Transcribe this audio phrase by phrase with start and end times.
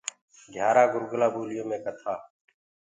[0.53, 2.13] گھيآرآنٚ گُرگُلآ ٻوليو مي ڪٿآ۔